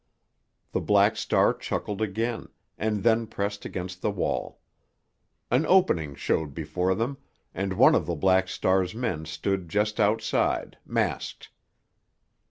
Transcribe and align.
The 0.71 0.81
Black 0.81 1.15
Star 1.15 1.53
chuckled 1.53 2.01
again, 2.01 2.47
and 2.75 3.03
then 3.03 3.27
pressed 3.27 3.65
against 3.65 4.01
the 4.01 4.09
wall. 4.09 4.59
An 5.51 5.63
opening 5.67 6.15
showed 6.15 6.55
before 6.55 6.95
them, 6.95 7.19
and 7.53 7.73
one 7.73 7.93
of 7.93 8.07
the 8.07 8.15
Black 8.15 8.47
Star's 8.47 8.95
men 8.95 9.25
stood 9.25 9.69
just 9.69 9.99
outside, 9.99 10.79
masked. 10.87 11.51